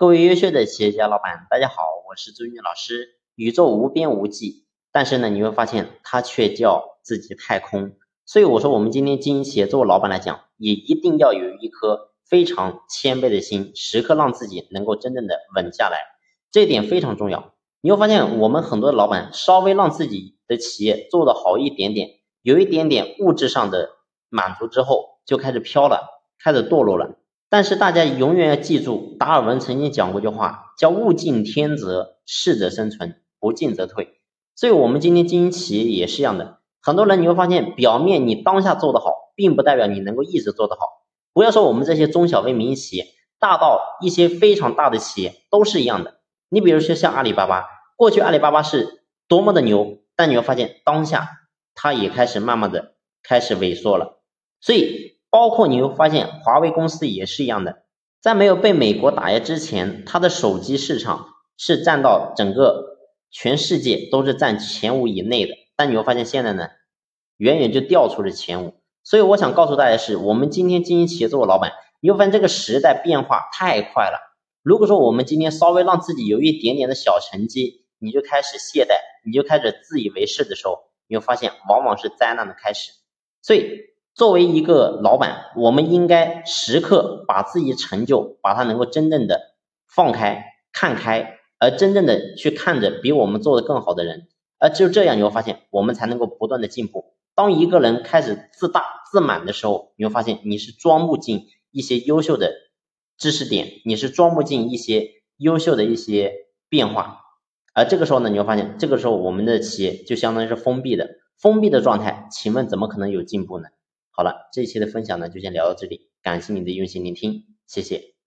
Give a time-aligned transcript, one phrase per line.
[0.00, 3.18] 各位优秀的企业家老板，大家好，我是朱军老师。
[3.34, 7.92] 宇宙无边无际，但是呢，你会发现它却叫自己太空。
[8.24, 15.98] 所以我说，我们今天经营企业作为老板来讲，也一定要有一颗非常谦卑的心，时刻让自己能够真正的稳下来，
[16.50, 17.52] 这一点非常重要。
[17.82, 22.08] 你会发现，我们很多老板稍微让自己的企业做得好一点点，
[22.40, 23.90] 有一点点物质上的
[24.30, 27.19] 满足之后，就开始飘了，开始堕落了。
[27.50, 34.20] 但是大家永远要记住，达尔文曾经讲过一句话，叫“物竞天择，适者生存，不进则退”。
[34.54, 36.60] 所以，我们今天经营企业也是一样的。
[36.80, 40.80] 很多人你会发现，表面你当下做得好，并不代表你能够一直做得好。
[41.32, 43.06] 不要说我们这些中小微民营企业，
[43.40, 46.20] 大到一些非常大的企业都是一样的。
[46.50, 51.28] 你比如说像阿里巴巴，过去阿里巴巴是多么的牛，但你会发现当下
[51.74, 52.94] 它也开始慢慢的
[53.24, 54.22] 开始萎缩了。
[54.60, 55.18] 所以。
[55.30, 57.84] 包括你会发现，华为公司也是一样的，
[58.20, 62.98] 在没有被美国打压之前，它的手机市场是占到整个
[63.30, 65.54] 全世界都是占前五以内的。
[65.76, 66.68] 但你会发现现在呢，
[67.36, 68.74] 远远就掉出了前五。
[69.04, 74.18] 所以我想告诉大家是，我们今天经营企业做老板，你会发现这个时代变化太快了。
[74.64, 82.90] 如果说我们今天稍微让自己有一点点的小成绩，你就开始懈怠，你就开始自以为是的时候，你会发现往往是灾难的开始。
[83.42, 83.88] 所以。
[84.20, 89.54] 作为一个老板，我们应该时刻把自己成就，把它能够真正的
[89.88, 97.14] 放开、看开，而真正的去看着比我们做的更好的人，而只有这样，你会发现我们才能够不断的进步。
[97.34, 102.52] 当一个人开始自大、自满的时候，你会发现你是装不进一些优秀的
[103.16, 106.34] 知识点，你是装不进一些优秀的一些
[106.68, 107.20] 变化，
[107.72, 113.68] 而这个时候呢，你会发现这个时候我们的企业就相当于是封闭的，封闭的状态，请问怎么可能有进步呢？
[114.10, 118.19] 好了，这一期的分享呢就先聊到这里，感谢你的用心聆听，谢谢。